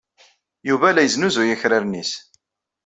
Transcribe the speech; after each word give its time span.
Yuba 0.69 0.87
la 0.93 1.01
yesnuzuy 1.03 1.53
akraren-nnes. 1.53 2.11